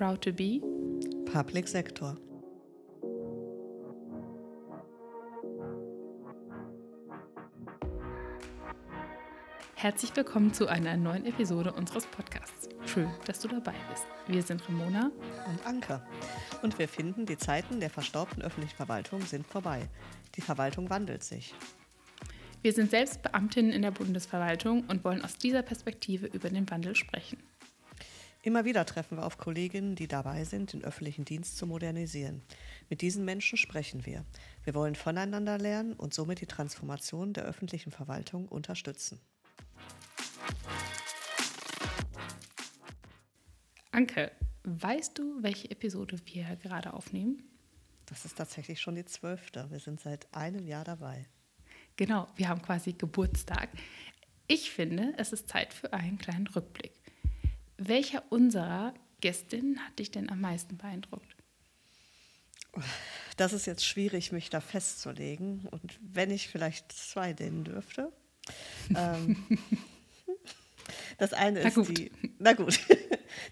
[0.00, 0.62] Proud to be
[1.30, 2.16] Public Sector.
[9.74, 12.70] Herzlich willkommen zu einer neuen Episode unseres Podcasts.
[12.86, 14.06] Schön, dass du dabei bist.
[14.26, 15.10] Wir sind Ramona
[15.46, 16.00] und Anke.
[16.62, 19.86] Und wir finden, die Zeiten der verstaubten öffentlichen Verwaltung sind vorbei.
[20.34, 21.54] Die Verwaltung wandelt sich.
[22.62, 26.96] Wir sind selbst Beamtinnen in der Bundesverwaltung und wollen aus dieser Perspektive über den Wandel
[26.96, 27.39] sprechen.
[28.42, 32.40] Immer wieder treffen wir auf Kolleginnen, die dabei sind, den öffentlichen Dienst zu modernisieren.
[32.88, 34.24] Mit diesen Menschen sprechen wir.
[34.64, 39.20] Wir wollen voneinander lernen und somit die Transformation der öffentlichen Verwaltung unterstützen.
[43.92, 44.32] Anke,
[44.64, 47.42] weißt du, welche Episode wir gerade aufnehmen?
[48.06, 49.70] Das ist tatsächlich schon die zwölfte.
[49.70, 51.26] Wir sind seit einem Jahr dabei.
[51.96, 53.68] Genau, wir haben quasi Geburtstag.
[54.46, 56.99] Ich finde, es ist Zeit für einen kleinen Rückblick.
[57.82, 61.34] Welcher unserer Gästinnen hat dich denn am meisten beeindruckt?
[63.38, 65.66] Das ist jetzt schwierig, mich da festzulegen.
[65.70, 68.12] Und wenn ich vielleicht zwei nennen dürfte.
[68.94, 69.46] ähm,
[71.18, 72.12] das eine ist die.
[72.38, 72.78] Na gut.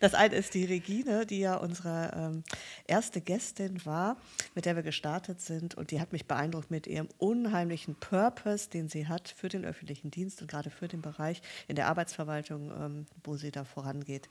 [0.00, 2.44] Das eine ist die Regine, die ja unsere ähm,
[2.86, 4.16] erste Gästin war,
[4.54, 5.74] mit der wir gestartet sind.
[5.74, 10.10] Und die hat mich beeindruckt mit ihrem unheimlichen Purpose, den sie hat für den öffentlichen
[10.10, 14.28] Dienst und gerade für den Bereich in der Arbeitsverwaltung, ähm, wo sie da vorangeht,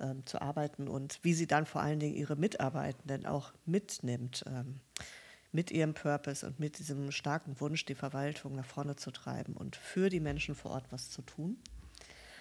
[0.00, 4.80] ähm, zu arbeiten und wie sie dann vor allen Dingen ihre Mitarbeitenden auch mitnimmt ähm,
[5.50, 9.76] mit ihrem Purpose und mit diesem starken Wunsch, die Verwaltung nach vorne zu treiben und
[9.76, 11.56] für die Menschen vor Ort was zu tun.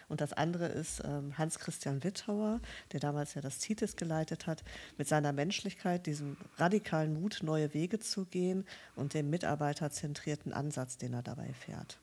[0.07, 4.63] Und das andere ist ähm, Hans-Christian Wittauer, der damals ja das CITES geleitet hat,
[4.97, 11.13] mit seiner Menschlichkeit, diesem radikalen Mut, neue Wege zu gehen und dem mitarbeiterzentrierten Ansatz, den
[11.13, 11.99] er dabei fährt.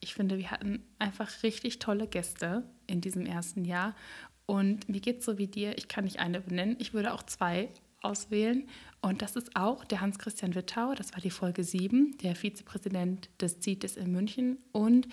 [0.00, 3.94] Ich finde, wir hatten einfach richtig tolle Gäste in diesem ersten Jahr.
[4.46, 7.22] Und mir geht es so wie dir, ich kann nicht eine benennen, ich würde auch
[7.22, 7.70] zwei
[8.04, 8.68] auswählen.
[9.00, 13.60] Und das ist auch der Hans-Christian Wittau, das war die Folge 7, der Vizepräsident des
[13.60, 14.58] CITES in München.
[14.72, 15.08] Und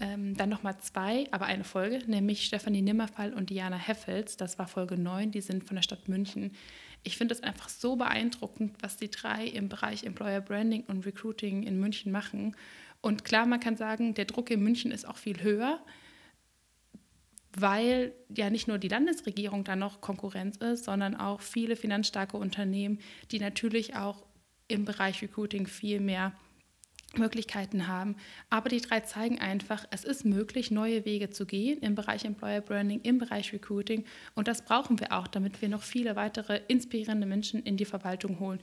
[0.00, 4.66] ähm, dann nochmal zwei, aber eine Folge, nämlich Stefanie Nimmerfall und Diana Heffels, das war
[4.66, 6.52] Folge 9, die sind von der Stadt München.
[7.04, 11.62] Ich finde es einfach so beeindruckend, was die drei im Bereich Employer Branding und Recruiting
[11.62, 12.56] in München machen.
[13.00, 15.78] Und klar, man kann sagen, der Druck in München ist auch viel höher
[17.58, 22.98] weil ja nicht nur die Landesregierung da noch Konkurrenz ist, sondern auch viele finanzstarke Unternehmen,
[23.30, 24.24] die natürlich auch
[24.68, 26.32] im Bereich Recruiting viel mehr
[27.18, 28.16] Möglichkeiten haben.
[28.50, 32.60] Aber die drei zeigen einfach, es ist möglich, neue Wege zu gehen im Bereich Employer
[32.60, 34.04] Branding, im Bereich Recruiting.
[34.34, 38.38] Und das brauchen wir auch, damit wir noch viele weitere inspirierende Menschen in die Verwaltung
[38.38, 38.60] holen,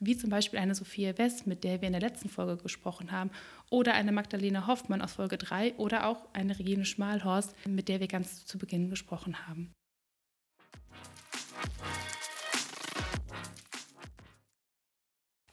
[0.00, 3.30] wie zum Beispiel eine Sophia West, mit der wir in der letzten Folge gesprochen haben,
[3.68, 8.08] oder eine Magdalena Hoffmann aus Folge 3 oder auch eine Regine Schmalhorst, mit der wir
[8.08, 9.72] ganz zu Beginn gesprochen haben.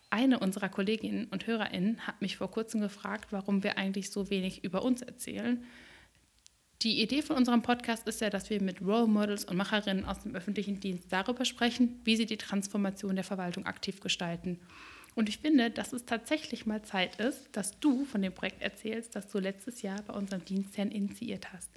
[0.10, 4.64] Eine unserer Kolleginnen und Hörerinnen hat mich vor kurzem gefragt, warum wir eigentlich so wenig
[4.64, 5.66] über uns erzählen.
[6.84, 10.22] Die Idee von unserem Podcast ist ja, dass wir mit Role Models und Macherinnen aus
[10.22, 14.60] dem öffentlichen Dienst darüber sprechen, wie sie die Transformation der Verwaltung aktiv gestalten.
[15.16, 19.16] Und ich finde, dass es tatsächlich mal Zeit ist, dass du von dem Projekt erzählst,
[19.16, 21.72] das du letztes Jahr bei unserem Dienstherrn initiiert hast.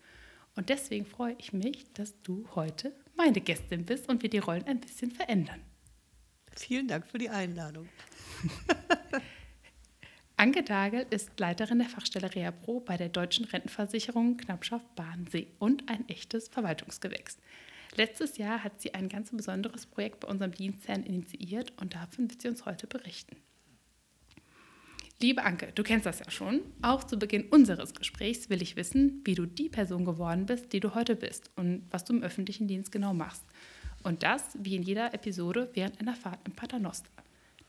[0.54, 4.66] Und deswegen freue ich mich, dass du heute meine Gästin bist und wir die Rollen
[4.66, 5.62] ein bisschen verändern.
[6.54, 7.88] Vielen Dank für die Einladung.
[10.40, 16.08] Anke Dagel ist Leiterin der Fachstelle ReaPro bei der Deutschen Rentenversicherung Knappschaft Bahnsee und ein
[16.08, 17.36] echtes Verwaltungsgewächs.
[17.94, 22.40] Letztes Jahr hat sie ein ganz besonderes Projekt bei unserem Dienstherrn initiiert und davon wird
[22.40, 23.36] sie uns heute berichten.
[25.20, 26.62] Liebe Anke, du kennst das ja schon.
[26.80, 30.80] Auch zu Beginn unseres Gesprächs will ich wissen, wie du die Person geworden bist, die
[30.80, 33.44] du heute bist und was du im öffentlichen Dienst genau machst.
[34.04, 37.10] Und das, wie in jeder Episode, während einer Fahrt im Paternoster.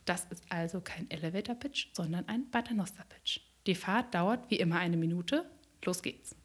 [0.06, 3.40] Das ist also kein Elevator-Pitch, sondern ein Paternoster-Pitch.
[3.68, 5.50] Die Fahrt dauert wie immer eine Minute.
[5.84, 6.36] Los geht's.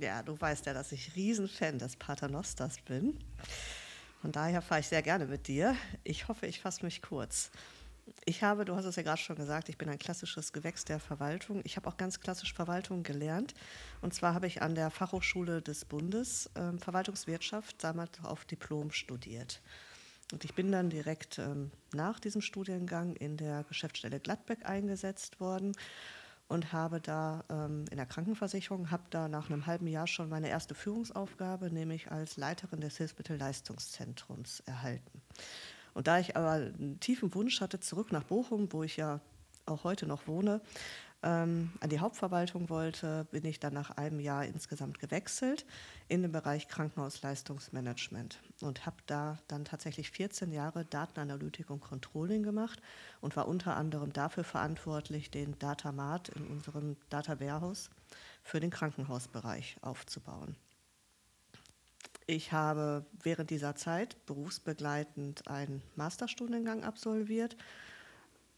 [0.00, 3.18] Ja, du weißt ja, dass ich Riesenfan des Paternosters bin.
[4.20, 5.76] Von daher fahre ich sehr gerne mit dir.
[6.02, 7.50] Ich hoffe, ich fasse mich kurz.
[8.24, 10.98] Ich habe, du hast es ja gerade schon gesagt, ich bin ein klassisches Gewächs der
[10.98, 11.60] Verwaltung.
[11.64, 13.54] Ich habe auch ganz klassisch Verwaltung gelernt.
[14.00, 19.60] Und zwar habe ich an der Fachhochschule des Bundes äh, Verwaltungswirtschaft damals auf Diplom studiert.
[20.32, 25.72] Und ich bin dann direkt ähm, nach diesem Studiengang in der Geschäftsstelle Gladbeck eingesetzt worden
[26.48, 30.48] und habe da ähm, in der Krankenversicherung, habe da nach einem halben Jahr schon meine
[30.48, 35.22] erste Führungsaufgabe, nämlich als Leiterin des Hilfsmittelleistungszentrums erhalten.
[35.94, 39.20] Und da ich aber einen tiefen Wunsch hatte, zurück nach Bochum, wo ich ja
[39.66, 40.62] auch heute noch wohne,
[41.22, 45.64] ähm, an die Hauptverwaltung wollte, bin ich dann nach einem Jahr insgesamt gewechselt
[46.08, 52.82] in den Bereich Krankenhausleistungsmanagement und habe da dann tatsächlich 14 Jahre Datenanalytik und Controlling gemacht
[53.20, 57.90] und war unter anderem dafür verantwortlich, den Datamart in unserem Data Warehouse
[58.42, 60.56] für den Krankenhausbereich aufzubauen.
[62.26, 67.56] Ich habe während dieser Zeit berufsbegleitend einen Masterstudiengang absolviert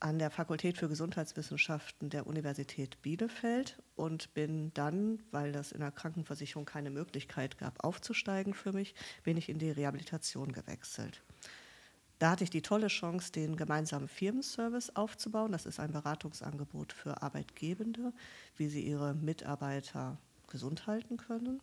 [0.05, 5.93] an der Fakultät für Gesundheitswissenschaften der Universität Bielefeld und bin dann, weil das in der
[5.93, 11.23] Krankenversicherung keine Möglichkeit gab, aufzusteigen für mich, bin ich in die Rehabilitation gewechselt.
[12.19, 15.53] Da hatte ich die tolle Chance, den gemeinsamen Firmenservice aufzubauen.
[15.53, 18.13] Das ist ein Beratungsangebot für Arbeitgebende,
[18.59, 20.19] wie sie ihre Mitarbeiter
[20.49, 21.63] gesund halten können.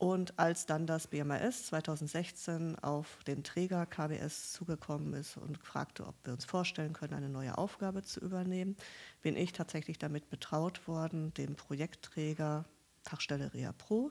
[0.00, 6.14] Und als dann das BMAS 2016 auf den Träger KBS zugekommen ist und fragte, ob
[6.24, 8.76] wir uns vorstellen können, eine neue Aufgabe zu übernehmen,
[9.20, 12.64] bin ich tatsächlich damit betraut worden, den Projektträger
[13.02, 14.10] Fachstelle Rea Pro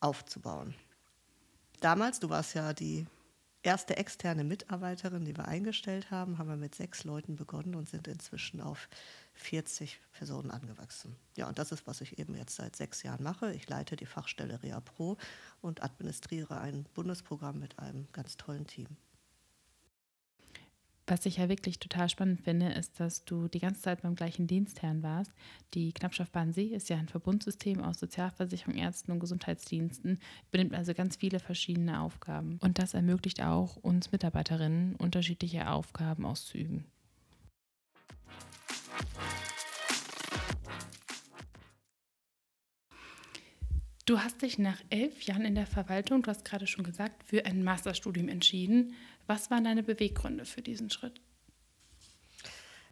[0.00, 0.74] aufzubauen.
[1.80, 3.06] Damals, du warst ja die
[3.62, 8.08] erste externe Mitarbeiterin, die wir eingestellt haben, haben wir mit sechs Leuten begonnen und sind
[8.08, 8.88] inzwischen auf
[9.40, 11.16] 40 Personen angewachsen.
[11.36, 13.52] Ja, und das ist, was ich eben jetzt seit sechs Jahren mache.
[13.54, 15.16] Ich leite die Fachstelle Rea Pro
[15.60, 18.96] und administriere ein Bundesprogramm mit einem ganz tollen Team.
[21.10, 24.46] Was ich ja wirklich total spannend finde, ist, dass du die ganze Zeit beim gleichen
[24.46, 25.32] Dienstherrn warst.
[25.74, 30.20] Die Knappschaft Bahnsee ist ja ein Verbundsystem aus Sozialversicherung, Ärzten und Gesundheitsdiensten,
[30.52, 32.58] übernimmt also ganz viele verschiedene Aufgaben.
[32.60, 36.84] Und das ermöglicht auch uns Mitarbeiterinnen, unterschiedliche Aufgaben auszuüben.
[44.10, 47.46] Du hast dich nach elf Jahren in der Verwaltung, du hast gerade schon gesagt, für
[47.46, 48.94] ein Masterstudium entschieden.
[49.28, 51.20] Was waren deine Beweggründe für diesen Schritt?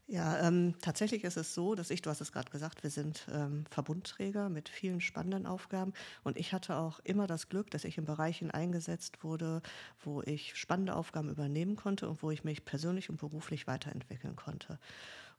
[0.07, 3.27] Ja, ähm, tatsächlich ist es so, dass ich, du hast es gerade gesagt, wir sind
[3.33, 5.93] ähm, Verbundträger mit vielen spannenden Aufgaben
[6.23, 9.61] und ich hatte auch immer das Glück, dass ich in Bereichen eingesetzt wurde,
[10.05, 14.79] wo ich spannende Aufgaben übernehmen konnte und wo ich mich persönlich und beruflich weiterentwickeln konnte.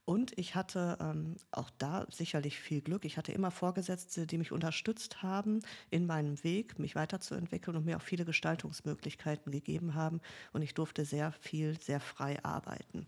[0.10, 3.06] Und ich hatte ähm, auch da sicherlich viel Glück.
[3.06, 5.60] Ich hatte immer Vorgesetzte, die mich unterstützt haben
[5.92, 10.20] in meinem Weg, mich weiterzuentwickeln und mir auch viele Gestaltungsmöglichkeiten gegeben haben.
[10.52, 13.06] Und ich durfte sehr viel, sehr frei arbeiten.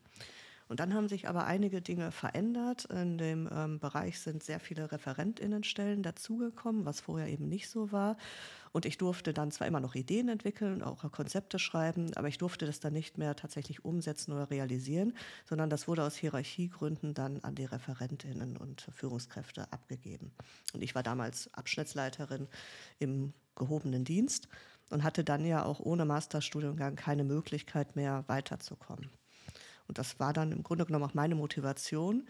[0.67, 2.85] Und dann haben sich aber einige Dinge verändert.
[2.85, 8.15] In dem ähm, Bereich sind sehr viele Referentinnenstellen dazugekommen, was vorher eben nicht so war.
[8.71, 12.65] Und ich durfte dann zwar immer noch Ideen entwickeln, auch Konzepte schreiben, aber ich durfte
[12.65, 15.13] das dann nicht mehr tatsächlich umsetzen oder realisieren,
[15.45, 20.31] sondern das wurde aus Hierarchiegründen dann an die Referentinnen und Führungskräfte abgegeben.
[20.73, 22.47] Und ich war damals Abschnittsleiterin
[22.99, 24.47] im gehobenen Dienst
[24.89, 29.09] und hatte dann ja auch ohne Masterstudiengang keine Möglichkeit mehr weiterzukommen.
[29.87, 32.25] Und das war dann im Grunde genommen auch meine Motivation,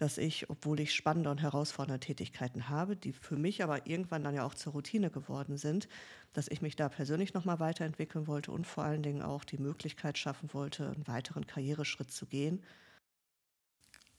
[0.00, 4.34] dass ich, obwohl ich spannende und herausfordernde Tätigkeiten habe, die für mich aber irgendwann dann
[4.34, 5.88] ja auch zur Routine geworden sind,
[6.32, 10.16] dass ich mich da persönlich nochmal weiterentwickeln wollte und vor allen Dingen auch die Möglichkeit
[10.16, 12.62] schaffen wollte, einen weiteren Karriereschritt zu gehen.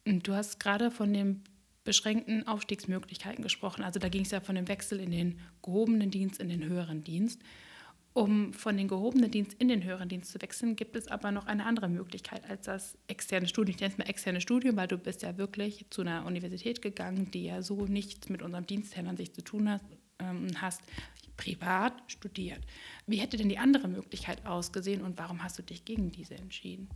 [0.06, 1.44] Du hast gerade von den
[1.84, 3.84] beschränkten Aufstiegsmöglichkeiten gesprochen.
[3.84, 7.04] Also da ging es ja von dem Wechsel in den gehobenen Dienst in den höheren
[7.04, 7.42] Dienst.
[8.14, 11.48] Um von den gehobenen Dienst in den höheren Dienst zu wechseln, gibt es aber noch
[11.48, 13.76] eine andere Möglichkeit als das externe Studium.
[13.76, 17.32] Ich nenne es mal externe Studium, weil du bist ja wirklich zu einer Universität gegangen,
[17.32, 19.82] die ja so nichts mit unserem Dienstherrn an sich zu tun hat,
[20.20, 20.82] ähm, hast
[21.38, 22.60] privat studiert.
[23.08, 26.90] Wie hätte denn die andere Möglichkeit ausgesehen und warum hast du dich gegen diese entschieden?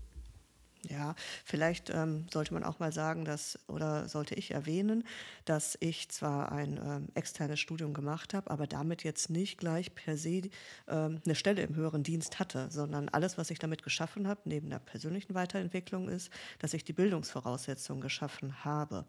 [0.90, 5.04] Ja, vielleicht ähm, sollte man auch mal sagen, dass oder sollte ich erwähnen,
[5.46, 10.16] dass ich zwar ein ähm, externes Studium gemacht habe, aber damit jetzt nicht gleich per
[10.18, 10.50] se
[10.88, 14.70] ähm, eine Stelle im höheren Dienst hatte, sondern alles, was ich damit geschaffen habe, neben
[14.70, 19.06] der persönlichen Weiterentwicklung ist, dass ich die Bildungsvoraussetzungen geschaffen habe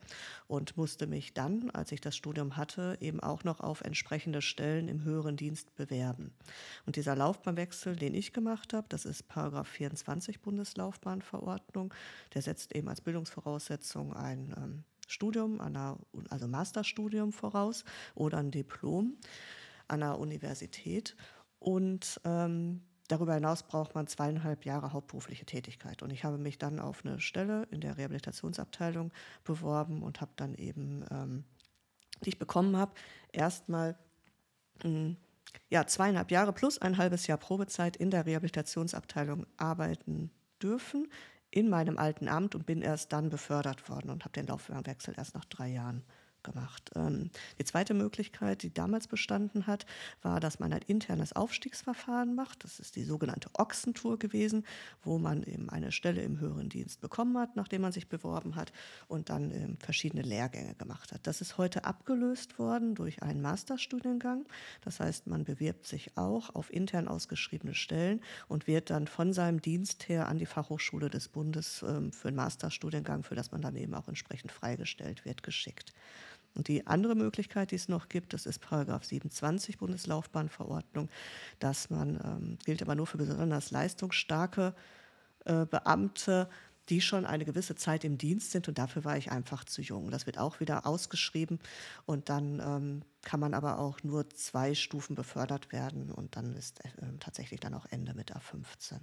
[0.47, 4.89] und musste mich dann, als ich das Studium hatte, eben auch noch auf entsprechende Stellen
[4.89, 6.33] im höheren Dienst bewerben.
[6.87, 11.95] Und dieser Laufbahnwechsel, den ich gemacht habe, das ist Paragraph 24 Bundeslaufbahnverordnung Verordnung.
[12.35, 15.99] Der setzt eben als Bildungsvoraussetzung ein ähm, Studium, einer,
[16.31, 19.17] also Masterstudium voraus oder ein Diplom
[19.89, 21.17] an einer Universität.
[21.59, 26.03] Und ähm, darüber hinaus braucht man zweieinhalb Jahre hauptberufliche Tätigkeit.
[26.03, 29.13] Und ich habe mich dann auf eine Stelle in der Rehabilitationsabteilung
[29.45, 31.45] beworben und habe dann eben, ähm,
[32.25, 32.93] die ich bekommen habe,
[33.33, 33.97] erstmal
[34.83, 35.17] hm,
[35.71, 40.31] ja, zweieinhalb Jahre plus ein halbes Jahr Probezeit in der Rehabilitationsabteilung arbeiten
[40.61, 41.09] dürfen
[41.57, 45.35] in meinem alten Amt und bin erst dann befördert worden und habe den Laufbahnwechsel erst
[45.35, 46.05] nach drei Jahren
[46.47, 46.91] gemacht.
[46.95, 49.85] Ähm, die zweite Möglichkeit, die damals bestanden hat,
[50.23, 52.65] war, dass man ein internes Aufstiegsverfahren macht.
[52.65, 54.65] Das ist die sogenannte Ochsentour gewesen,
[55.03, 58.73] wo man eben eine Stelle im höheren Dienst bekommen hat, nachdem man sich beworben hat
[59.09, 61.27] und dann ähm, verschiedene Lehrgänge gemacht hat.
[61.27, 64.47] Das ist heute abgelöst worden durch einen Masterstudiengang.
[64.81, 69.61] Das heißt, man bewirbt sich auch auf intern ausgeschriebene Stellen und wird dann von seinem
[69.61, 73.77] Dienst her an die Fachhochschule des Bundes ähm, für einen Masterstudiengang, für das man dann
[73.77, 75.93] eben auch entsprechend freigestellt wird, geschickt.
[76.57, 81.09] Und die andere Möglichkeit, die es noch gibt, das ist Paragraph 27 Bundeslaufbahnverordnung,
[81.59, 84.75] dass man, ähm, gilt aber nur für besonders leistungsstarke
[85.45, 86.49] äh, Beamte,
[86.89, 90.11] die schon eine gewisse Zeit im Dienst sind und dafür war ich einfach zu jung.
[90.11, 91.59] Das wird auch wieder ausgeschrieben
[92.05, 96.85] und dann ähm, kann man aber auch nur zwei Stufen befördert werden und dann ist
[96.85, 99.01] äh, tatsächlich dann auch Ende mit A15.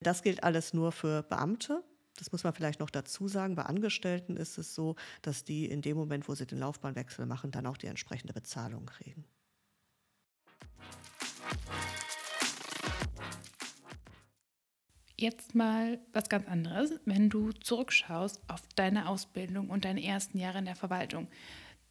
[0.00, 1.82] Das gilt alles nur für Beamte.
[2.16, 3.54] Das muss man vielleicht noch dazu sagen.
[3.54, 7.50] Bei Angestellten ist es so, dass die in dem Moment, wo sie den Laufbahnwechsel machen,
[7.50, 9.24] dann auch die entsprechende Bezahlung kriegen.
[15.16, 20.58] Jetzt mal was ganz anderes, wenn du zurückschaust auf deine Ausbildung und deine ersten Jahre
[20.58, 21.28] in der Verwaltung.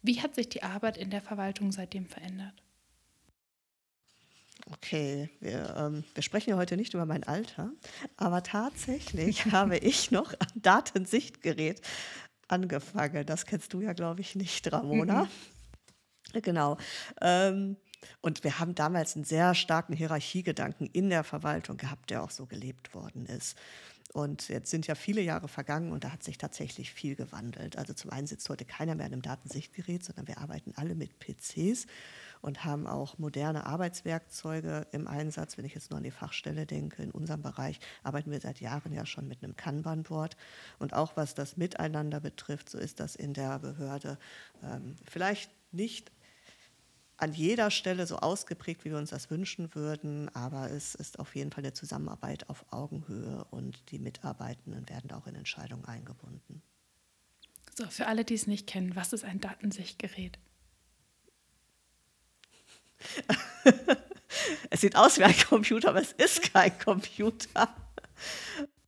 [0.02, 2.61] Wie hat sich die Arbeit in der Verwaltung seitdem verändert?
[4.70, 7.72] Okay, wir, ähm, wir sprechen ja heute nicht über mein Alter,
[8.16, 11.80] aber tatsächlich habe ich noch am Datensichtgerät
[12.48, 13.26] angefangen.
[13.26, 15.24] Das kennst du ja, glaube ich, nicht, Ramona.
[15.24, 16.42] Mhm.
[16.42, 16.78] Genau.
[17.20, 17.76] Ähm,
[18.20, 22.46] und wir haben damals einen sehr starken Hierarchiegedanken in der Verwaltung gehabt, der auch so
[22.46, 23.56] gelebt worden ist.
[24.12, 27.78] Und jetzt sind ja viele Jahre vergangen und da hat sich tatsächlich viel gewandelt.
[27.78, 31.18] Also zum einen sitzt heute keiner mehr an einem Datensichtgerät, sondern wir arbeiten alle mit
[31.18, 31.86] PCs
[32.42, 35.56] und haben auch moderne Arbeitswerkzeuge im Einsatz.
[35.56, 38.92] Wenn ich jetzt nur an die Fachstelle denke, in unserem Bereich arbeiten wir seit Jahren
[38.92, 40.36] ja schon mit einem Kanban-Board.
[40.78, 44.18] Und auch was das Miteinander betrifft, so ist das in der Behörde
[44.62, 46.12] ähm, vielleicht nicht
[47.16, 51.36] an jeder Stelle so ausgeprägt, wie wir uns das wünschen würden, aber es ist auf
[51.36, 56.62] jeden Fall eine Zusammenarbeit auf Augenhöhe und die Mitarbeitenden werden auch in Entscheidungen eingebunden.
[57.76, 60.38] So, für alle, die es nicht kennen, was ist ein Datensichtgerät?
[64.70, 67.74] Es sieht aus wie ein Computer, aber es ist kein Computer.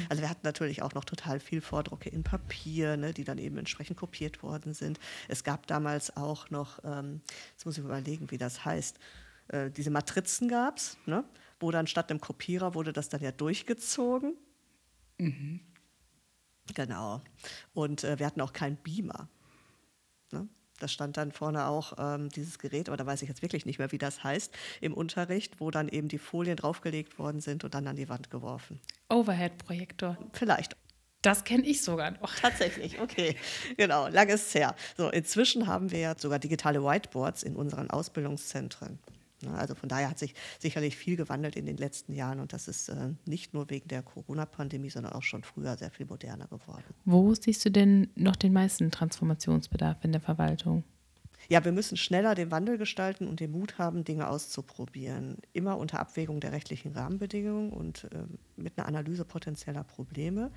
[0.08, 3.56] Also wir hatten natürlich auch noch total viel Vordrucke in Papier, ne, die dann eben
[3.58, 4.98] entsprechend kopiert worden sind.
[5.28, 7.20] Es gab damals auch noch, ähm,
[7.52, 8.98] jetzt muss ich überlegen, wie das heißt,
[9.48, 11.24] äh, diese Matrizen gab es, ne,
[11.60, 14.34] wo dann statt einem Kopierer wurde das dann ja durchgezogen.
[15.18, 15.60] Mhm.
[16.74, 17.22] Genau.
[17.74, 19.28] Und äh, wir hatten auch keinen Beamer.
[20.32, 20.48] Ne?
[20.84, 23.78] Da stand dann vorne auch ähm, dieses Gerät, aber da weiß ich jetzt wirklich nicht
[23.78, 27.72] mehr, wie das heißt, im Unterricht, wo dann eben die Folien draufgelegt worden sind und
[27.72, 28.80] dann an die Wand geworfen.
[29.08, 30.18] Overhead-Projektor.
[30.34, 30.76] Vielleicht.
[31.22, 32.34] Das kenne ich sogar noch.
[32.42, 33.34] Tatsächlich, okay.
[33.78, 34.76] Genau, lang ist es her.
[34.98, 38.98] So, inzwischen haben wir ja sogar digitale Whiteboards in unseren Ausbildungszentren.
[39.52, 42.88] Also von daher hat sich sicherlich viel gewandelt in den letzten Jahren und das ist
[42.88, 46.84] äh, nicht nur wegen der Corona-Pandemie, sondern auch schon früher sehr viel moderner geworden.
[47.04, 50.84] Wo siehst du denn noch den meisten Transformationsbedarf in der Verwaltung?
[51.48, 55.36] Ja, wir müssen schneller den Wandel gestalten und den Mut haben, Dinge auszuprobieren.
[55.52, 58.24] Immer unter Abwägung der rechtlichen Rahmenbedingungen und äh,
[58.56, 60.50] mit einer Analyse potenzieller Probleme.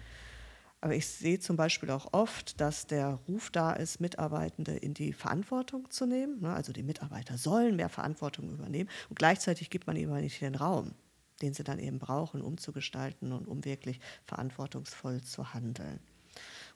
[0.79, 5.11] Aber ich sehe zum Beispiel auch oft, dass der Ruf da ist, Mitarbeitende in die
[5.11, 6.41] Verantwortung zu nehmen.
[6.41, 6.53] Ne?
[6.53, 10.55] Also die Mitarbeiter sollen mehr Verantwortung übernehmen und gleichzeitig gibt man ihnen aber nicht den
[10.55, 10.93] Raum,
[11.41, 15.99] den sie dann eben brauchen, um zu gestalten und um wirklich verantwortungsvoll zu handeln.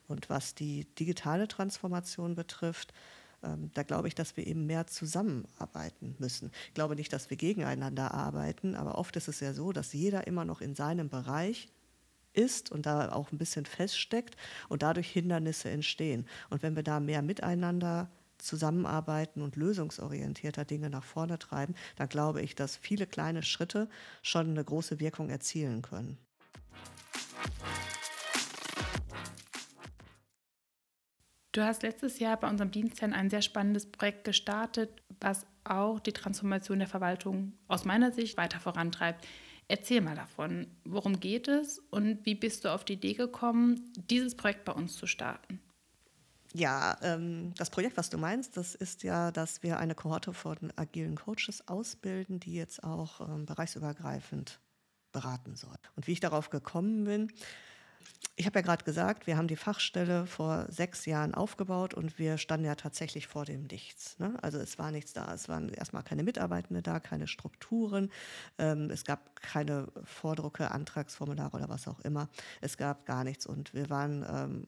[0.08, 2.92] Und was die digitale Transformation betrifft,
[3.44, 6.50] ähm, da glaube ich, dass wir eben mehr zusammenarbeiten müssen.
[6.68, 10.26] Ich glaube nicht, dass wir gegeneinander arbeiten, aber oft ist es ja so, dass jeder
[10.26, 11.68] immer noch in seinem Bereich
[12.32, 14.36] ist und da auch ein bisschen feststeckt
[14.68, 16.26] und dadurch Hindernisse entstehen.
[16.50, 22.42] Und wenn wir da mehr miteinander zusammenarbeiten und lösungsorientierter Dinge nach vorne treiben, dann glaube
[22.42, 23.88] ich, dass viele kleine Schritte
[24.22, 26.18] schon eine große Wirkung erzielen können.
[31.52, 36.12] Du hast letztes Jahr bei unserem Dienstherrn ein sehr spannendes Projekt gestartet, was auch die
[36.12, 39.26] Transformation der Verwaltung aus meiner Sicht weiter vorantreibt.
[39.68, 44.34] Erzähl mal davon, worum geht es und wie bist du auf die Idee gekommen, dieses
[44.34, 45.60] Projekt bei uns zu starten?
[46.54, 50.72] Ja, ähm, das Projekt, was du meinst, das ist ja, dass wir eine Kohorte von
[50.76, 54.60] agilen Coaches ausbilden, die jetzt auch ähm, bereichsübergreifend
[55.12, 55.76] beraten soll.
[55.96, 57.32] Und wie ich darauf gekommen bin,
[58.36, 62.38] ich habe ja gerade gesagt, wir haben die Fachstelle vor sechs Jahren aufgebaut und wir
[62.38, 64.18] standen ja tatsächlich vor dem Nichts.
[64.18, 64.36] Ne?
[64.42, 65.32] Also es war nichts da.
[65.34, 68.10] Es waren erstmal keine Mitarbeitende da, keine Strukturen.
[68.58, 72.28] Ähm, es gab keine Vordrucke, Antragsformulare oder was auch immer.
[72.60, 74.66] Es gab gar nichts und wir waren ähm,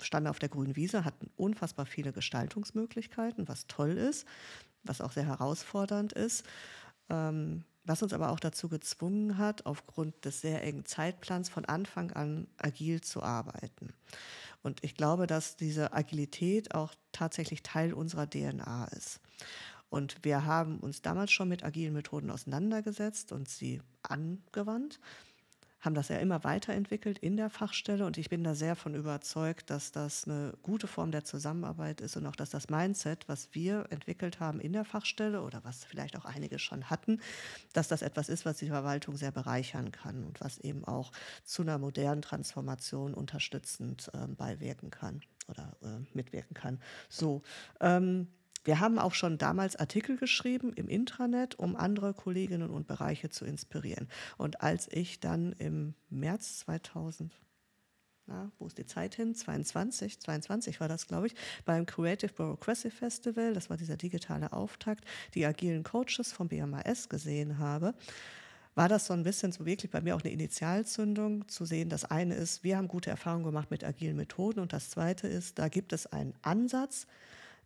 [0.00, 4.26] standen auf der grünen Wiese, hatten unfassbar viele Gestaltungsmöglichkeiten, was toll ist,
[4.82, 6.44] was auch sehr herausfordernd ist.
[7.08, 12.12] Ähm, was uns aber auch dazu gezwungen hat, aufgrund des sehr engen Zeitplans von Anfang
[12.12, 13.92] an agil zu arbeiten.
[14.62, 19.20] Und ich glaube, dass diese Agilität auch tatsächlich Teil unserer DNA ist.
[19.90, 24.98] Und wir haben uns damals schon mit agilen Methoden auseinandergesetzt und sie angewandt
[25.84, 29.70] haben das ja immer weiterentwickelt in der Fachstelle und ich bin da sehr von überzeugt,
[29.70, 33.86] dass das eine gute Form der Zusammenarbeit ist und auch, dass das Mindset, was wir
[33.90, 37.20] entwickelt haben in der Fachstelle oder was vielleicht auch einige schon hatten,
[37.72, 41.12] dass das etwas ist, was die Verwaltung sehr bereichern kann und was eben auch
[41.44, 46.80] zu einer modernen Transformation unterstützend äh, beiwirken kann oder äh, mitwirken kann.
[47.08, 47.42] So.
[47.80, 48.28] Ähm,
[48.64, 53.44] wir haben auch schon damals Artikel geschrieben im Intranet, um andere Kolleginnen und Bereiche zu
[53.44, 54.08] inspirieren.
[54.36, 57.32] Und als ich dann im März 2000
[58.26, 59.34] na, wo ist die Zeit hin?
[59.34, 61.34] 22, 22 war das, glaube ich,
[61.66, 65.04] beim Creative Bureaucracy Festival, das war dieser digitale Auftakt,
[65.34, 67.94] die agilen Coaches vom BMAS gesehen habe,
[68.74, 71.90] war das so ein bisschen so wirklich bei mir auch eine Initialzündung zu sehen.
[71.90, 75.58] Das eine ist, wir haben gute Erfahrungen gemacht mit agilen Methoden und das zweite ist,
[75.58, 77.06] da gibt es einen Ansatz,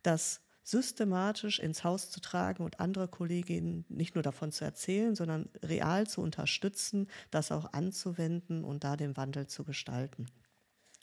[0.03, 5.49] dass systematisch ins Haus zu tragen und andere Kolleginnen nicht nur davon zu erzählen, sondern
[5.63, 10.27] real zu unterstützen, das auch anzuwenden und da den Wandel zu gestalten.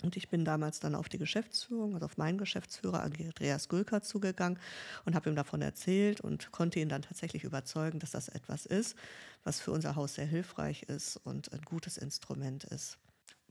[0.03, 4.59] Und ich bin damals dann auf die Geschäftsführung, also auf meinen Geschäftsführer Andreas Gülker zugegangen
[5.07, 8.95] und habe ihm davon erzählt und konnte ihn dann tatsächlich überzeugen, dass das etwas ist,
[9.43, 12.99] was für unser Haus sehr hilfreich ist und ein gutes Instrument ist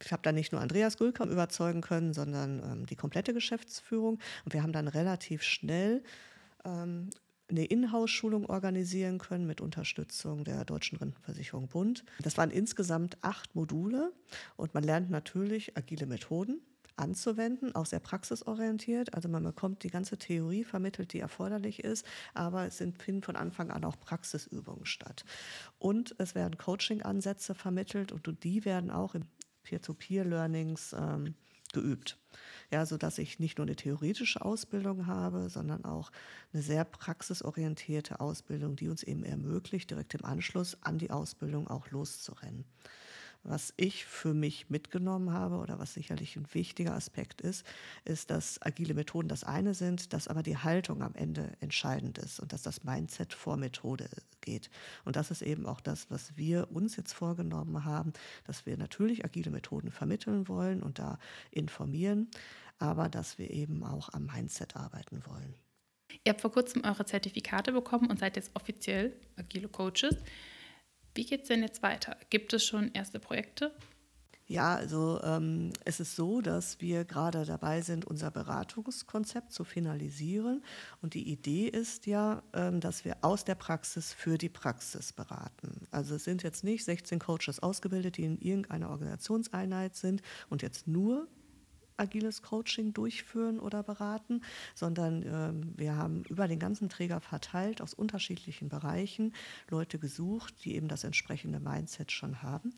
[0.03, 4.19] ich habe da nicht nur Andreas Gülkamp überzeugen können, sondern ähm, die komplette Geschäftsführung.
[4.43, 6.03] Und wir haben dann relativ schnell
[6.65, 7.09] ähm,
[7.47, 12.03] eine Inhouse-Schulung organisieren können mit Unterstützung der Deutschen Rentenversicherung Bund.
[12.21, 14.13] Das waren insgesamt acht Module
[14.55, 16.61] und man lernt natürlich agile Methoden
[16.97, 19.13] anzuwenden, auch sehr praxisorientiert.
[19.13, 23.69] Also man bekommt die ganze Theorie vermittelt, die erforderlich ist, aber es finden von Anfang
[23.69, 25.25] an auch Praxisübungen statt.
[25.77, 29.25] Und es werden Coaching-Ansätze vermittelt und die werden auch im
[29.65, 31.35] Peer-to-Peer-Learnings ähm,
[31.73, 32.17] geübt.
[32.71, 36.11] Ja, sodass ich nicht nur eine theoretische Ausbildung habe, sondern auch
[36.53, 41.91] eine sehr praxisorientierte Ausbildung, die uns eben ermöglicht, direkt im Anschluss an die Ausbildung auch
[41.91, 42.65] loszurennen.
[43.47, 47.63] Was ich für mich mitgenommen habe oder was sicherlich ein wichtiger Aspekt ist,
[48.03, 52.39] ist, dass agile Methoden das eine sind, dass aber die Haltung am Ende entscheidend ist
[52.39, 54.09] und dass das Mindset vor Methode
[54.41, 54.71] geht.
[55.03, 58.13] Und das ist eben auch das, was wir uns jetzt vorgenommen haben,
[58.45, 61.19] dass wir natürlich agile Methoden vermitteln wollen und da
[61.51, 62.31] informieren,
[62.79, 65.53] aber dass wir eben auch am Mindset arbeiten wollen.
[66.23, 70.15] Ihr habt vor kurzem eure Zertifikate bekommen und seid jetzt offiziell agile Coaches.
[71.15, 72.17] Wie geht es denn jetzt weiter?
[72.29, 73.71] Gibt es schon erste Projekte?
[74.47, 80.63] Ja, also ähm, es ist so, dass wir gerade dabei sind, unser Beratungskonzept zu finalisieren.
[81.01, 85.87] Und die Idee ist ja, ähm, dass wir aus der Praxis für die Praxis beraten.
[85.89, 90.85] Also es sind jetzt nicht 16 Coaches ausgebildet, die in irgendeiner Organisationseinheit sind und jetzt
[90.85, 91.27] nur
[91.97, 94.41] agiles Coaching durchführen oder beraten,
[94.73, 99.33] sondern äh, wir haben über den ganzen Träger verteilt aus unterschiedlichen Bereichen
[99.69, 102.73] Leute gesucht, die eben das entsprechende Mindset schon haben.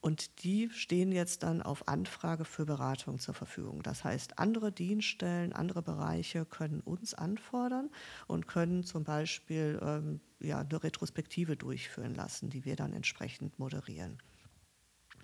[0.00, 3.82] Und die stehen jetzt dann auf Anfrage für Beratung zur Verfügung.
[3.82, 7.90] Das heißt, andere Dienststellen, andere Bereiche können uns anfordern
[8.28, 14.18] und können zum Beispiel ähm, ja, eine Retrospektive durchführen lassen, die wir dann entsprechend moderieren.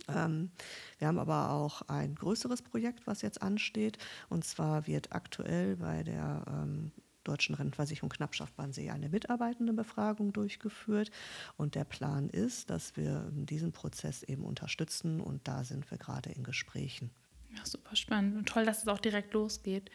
[0.09, 0.51] Ähm,
[0.99, 3.99] wir haben aber auch ein größeres Projekt, was jetzt ansteht.
[4.29, 6.93] Und zwar wird aktuell bei der ähm,
[7.25, 11.11] Deutschen Rentenversicherung Knappschaft Wannsee eine Mitarbeitendenbefragung durchgeführt.
[11.57, 16.31] Und der Plan ist, dass wir diesen Prozess eben unterstützen und da sind wir gerade
[16.31, 17.11] in Gesprächen.
[17.57, 19.91] Ja, super spannend und toll, dass es auch direkt losgeht.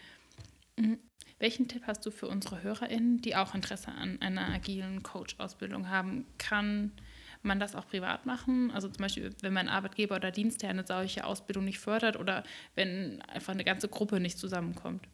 [0.77, 0.99] Mhm.
[1.39, 6.25] Welchen Tipp hast du für unsere HörerInnen, die auch Interesse an einer agilen Coach-Ausbildung haben?
[6.39, 6.91] Kann
[7.43, 8.71] man das auch privat machen?
[8.71, 12.43] Also zum Beispiel, wenn mein Arbeitgeber oder Dienstherr eine solche Ausbildung nicht fördert oder
[12.75, 15.07] wenn einfach eine ganze Gruppe nicht zusammenkommt?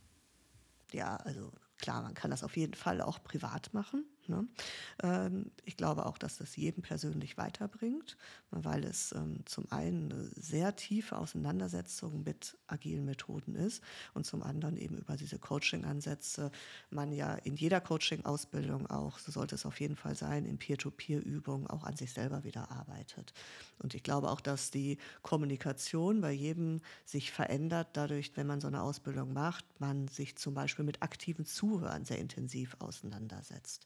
[0.91, 4.05] Ja, also klar, man kann das auf jeden Fall auch privat machen.
[4.29, 4.47] Ne?
[5.01, 8.17] Ähm, ich glaube auch, dass das jedem persönlich weiterbringt,
[8.51, 13.83] weil es ähm, zum einen eine sehr tiefe Auseinandersetzung mit agilen Methoden ist
[14.13, 16.51] und zum anderen eben über diese Coaching-Ansätze
[16.89, 21.67] man ja in jeder Coaching-Ausbildung auch, so sollte es auf jeden Fall sein, in Peer-to-Peer-Übungen
[21.67, 23.33] auch an sich selber wieder arbeitet.
[23.79, 28.67] Und ich glaube auch, dass die Kommunikation bei jedem sich verändert, dadurch, wenn man so
[28.67, 33.85] eine Ausbildung macht, man sich zum Beispiel mit aktivem Zuhören sehr intensiv auseinandersetzt.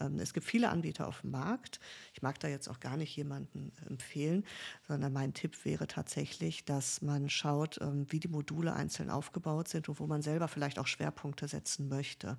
[0.00, 1.80] Ähm, es gibt viele Anbieter auf dem Markt.
[2.14, 4.44] Ich mag da jetzt auch gar nicht jemanden empfehlen,
[4.86, 9.88] sondern mein Tipp wäre tatsächlich, dass man schaut, ähm, wie die Module einzeln aufgebaut sind
[9.88, 12.38] und wo man selber vielleicht auch Schwerpunkte setzen möchte.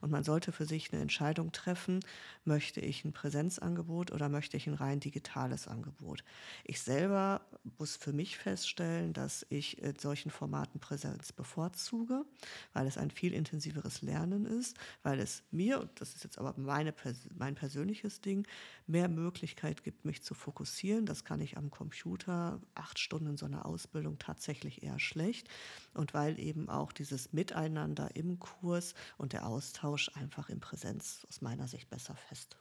[0.00, 2.00] Und man sollte für sich eine Entscheidung treffen,
[2.44, 6.24] möchte ich ein Präsenzangebot oder möchte ich ein rein digitales Angebot.
[6.64, 7.42] Ich selber
[7.78, 12.24] muss für mich feststellen, dass ich in solchen Formaten Präsenz bevorzuge,
[12.72, 16.54] weil es ein viel intensiveres Lernen ist, weil es mir, und das ist jetzt aber
[16.56, 16.92] meine,
[17.36, 18.46] mein persönliches Ding,
[18.86, 21.06] mehr Möglichkeit gibt, mich zu fokussieren.
[21.06, 25.48] Das kann ich am Computer acht Stunden so einer Ausbildung tatsächlich eher schlecht.
[25.94, 31.40] Und weil eben auch dieses Miteinander im Kurs und der Austausch einfach in Präsenz aus
[31.40, 32.56] meiner Sicht besser fest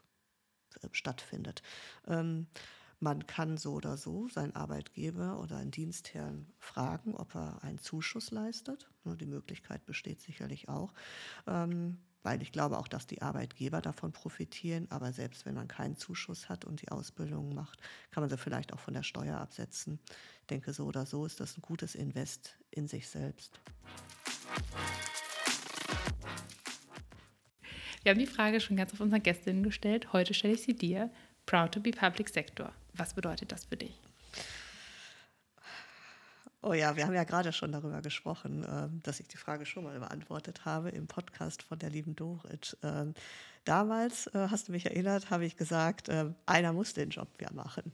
[0.82, 1.62] äh, stattfindet.
[2.08, 2.48] Ähm,
[3.02, 8.32] man kann so oder so seinen Arbeitgeber oder einen Dienstherrn fragen, ob er einen Zuschuss
[8.32, 8.90] leistet.
[9.06, 10.94] Die Möglichkeit besteht sicherlich auch.
[11.48, 14.88] Ähm, weil ich glaube auch, dass die Arbeitgeber davon profitieren.
[14.90, 17.80] Aber selbst wenn man keinen Zuschuss hat und die Ausbildung macht,
[18.12, 20.00] kann man sie vielleicht auch von der Steuer absetzen.
[20.42, 23.60] Ich denke, so oder so ist das ein gutes Invest in sich selbst.
[28.04, 30.14] Wir haben die Frage schon ganz auf unseren Gästinnen gestellt.
[30.14, 31.12] Heute stelle ich sie dir.
[31.46, 32.72] Proud to be Public Sector.
[32.94, 34.00] Was bedeutet das für dich?
[36.62, 39.86] Oh ja, wir haben ja gerade schon darüber gesprochen, ähm, dass ich die Frage schon
[39.86, 42.78] mal beantwortet habe im Podcast von der lieben Dorit.
[43.70, 47.52] Damals, äh, hast du mich erinnert, habe ich gesagt, äh, einer muss den Job ja
[47.54, 47.92] machen.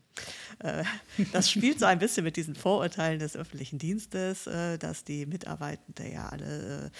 [0.59, 0.85] Äh,
[1.33, 6.29] das spielt so ein bisschen mit diesen Vorurteilen des öffentlichen Dienstes, dass die Mitarbeitenden ja
[6.29, 6.91] alle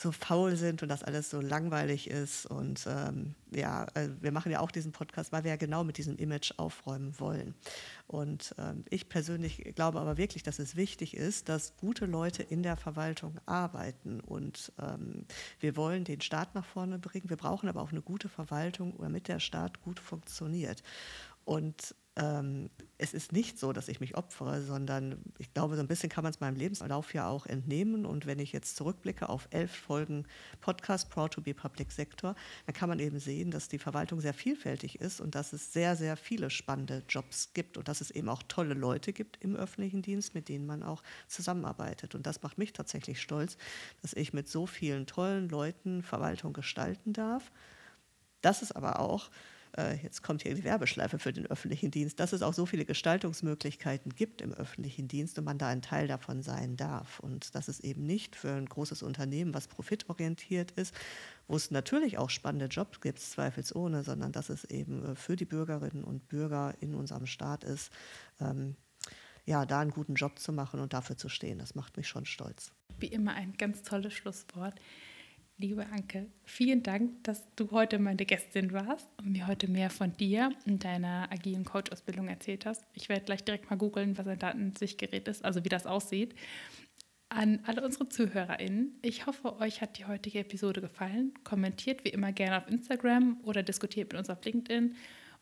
[0.00, 2.46] so faul sind und dass alles so langweilig ist.
[2.46, 5.98] Und ähm, ja, äh, wir machen ja auch diesen Podcast, weil wir ja genau mit
[5.98, 7.54] diesem Image aufräumen wollen.
[8.06, 12.62] Und ähm, ich persönlich glaube aber wirklich, dass es wichtig ist, dass gute Leute in
[12.62, 14.20] der Verwaltung arbeiten.
[14.20, 15.26] Und ähm,
[15.60, 17.28] wir wollen den Staat nach vorne bringen.
[17.28, 20.82] Wir brauchen aber auch eine gute Verwaltung, damit der Staat gut funktioniert.
[21.44, 25.88] Und ähm, es ist nicht so, dass ich mich opfere, sondern ich glaube, so ein
[25.88, 28.04] bisschen kann man es meinem Lebenslauf ja auch entnehmen.
[28.04, 30.26] Und wenn ich jetzt zurückblicke auf elf Folgen
[30.60, 32.34] Podcast Proud to be Public Sector,
[32.66, 35.96] dann kann man eben sehen, dass die Verwaltung sehr vielfältig ist und dass es sehr,
[35.96, 40.02] sehr viele spannende Jobs gibt und dass es eben auch tolle Leute gibt im öffentlichen
[40.02, 42.14] Dienst, mit denen man auch zusammenarbeitet.
[42.14, 43.56] Und das macht mich tatsächlich stolz,
[44.02, 47.50] dass ich mit so vielen tollen Leuten Verwaltung gestalten darf.
[48.40, 49.30] Das ist aber auch
[49.76, 52.84] äh, jetzt kommt hier die Werbeschleife für den öffentlichen Dienst, dass es auch so viele
[52.84, 57.20] Gestaltungsmöglichkeiten gibt im öffentlichen Dienst und man da ein Teil davon sein darf.
[57.20, 60.94] Und dass es eben nicht für ein großes Unternehmen, was profitorientiert ist,
[61.46, 65.44] wo es natürlich auch spannende Jobs gibt, zweifelsohne, sondern dass es eben äh, für die
[65.44, 67.92] Bürgerinnen und Bürger in unserem Staat ist,
[68.40, 68.76] ähm,
[69.46, 71.58] ja, da einen guten Job zu machen und dafür zu stehen.
[71.58, 72.72] Das macht mich schon stolz.
[72.98, 74.74] Wie immer ein ganz tolles Schlusswort.
[75.60, 80.16] Liebe Anke, vielen Dank, dass du heute meine Gästin warst und mir heute mehr von
[80.16, 82.82] dir und deiner agilen Coach-Ausbildung erzählt hast.
[82.94, 86.34] Ich werde gleich direkt mal googeln, was ein Datensichtgerät ist, also wie das aussieht.
[87.28, 91.34] An alle unsere ZuhörerInnen, ich hoffe, euch hat die heutige Episode gefallen.
[91.44, 94.96] Kommentiert wie immer gerne auf Instagram oder diskutiert mit uns auf LinkedIn.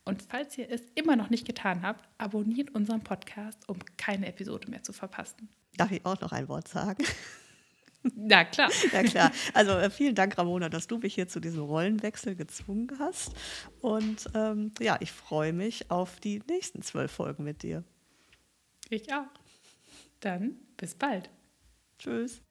[0.04, 4.68] Und falls ihr es immer noch nicht getan habt, abonniert unseren Podcast, um keine Episode
[4.68, 5.48] mehr zu verpassen.
[5.76, 7.04] Darf ich auch noch ein Wort sagen?
[8.02, 8.70] Na klar.
[8.92, 9.32] Ja klar.
[9.54, 13.32] Also äh, vielen Dank, Ramona, dass du mich hier zu diesem Rollenwechsel gezwungen hast.
[13.80, 17.84] Und ähm, ja, ich freue mich auf die nächsten zwölf Folgen mit dir.
[18.90, 19.26] Ich auch.
[20.20, 21.30] Dann bis bald.
[21.98, 22.42] Tschüss.